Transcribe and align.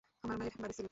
আমার 0.23 0.37
মায়ের 0.37 0.55
বাড়ি 0.61 0.73
সিলেটে। 0.73 0.89